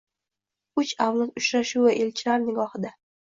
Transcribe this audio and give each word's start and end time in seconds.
“Uch 0.83 0.93
avlod 1.07 1.35
uchrashuvi” 1.41 1.93
elchilar 2.05 2.43
nigohida 2.49 2.95